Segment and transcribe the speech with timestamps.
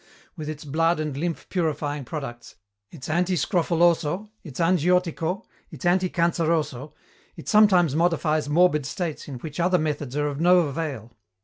[0.35, 2.55] With its blood and lymph purifying products,
[2.89, 6.91] its antiscrofoloso, its angiotico, its anti canceroso,
[7.35, 11.11] it sometimes modifies morbid states in which other methods are of no avail.